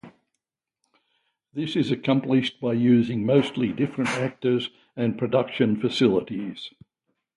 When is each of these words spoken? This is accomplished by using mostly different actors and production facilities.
This 1.53 1.75
is 1.75 1.91
accomplished 1.91 2.59
by 2.59 2.73
using 2.73 3.23
mostly 3.23 3.71
different 3.71 4.09
actors 4.09 4.71
and 4.95 5.15
production 5.15 5.79
facilities. 5.79 6.71